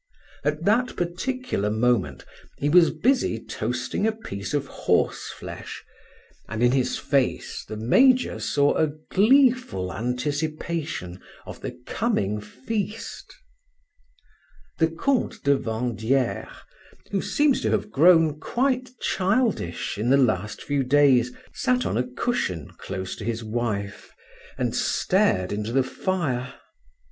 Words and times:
At 0.43 0.65
that 0.65 0.95
particular 0.95 1.69
moment 1.69 2.25
he 2.57 2.69
was 2.69 2.89
busy 2.89 3.37
toasting 3.39 4.07
a 4.07 4.11
piece 4.11 4.55
of 4.55 4.65
horseflesh, 4.65 5.83
and 6.49 6.63
in 6.63 6.71
his 6.71 6.97
face 6.97 7.63
the 7.67 7.77
major 7.77 8.39
saw 8.39 8.73
a 8.73 8.87
gleeful 9.11 9.93
anticipation 9.93 11.21
of 11.45 11.61
the 11.61 11.73
coming 11.85 12.39
feast. 12.41 13.31
The 14.79 14.87
Comte 14.87 15.43
de 15.43 15.55
Vandieres, 15.55 16.47
who 17.11 17.21
seemed 17.21 17.61
to 17.61 17.69
have 17.69 17.91
grown 17.91 18.39
quite 18.39 18.89
childish 18.99 19.99
in 19.99 20.09
the 20.09 20.17
last 20.17 20.63
few 20.63 20.81
days, 20.83 21.31
sat 21.53 21.85
on 21.85 21.95
a 21.95 22.07
cushion 22.07 22.71
close 22.79 23.15
to 23.17 23.23
his 23.23 23.43
wife, 23.43 24.11
and 24.57 24.75
stared 24.75 25.51
into 25.51 25.71
the 25.71 25.83
fire. 25.83 26.55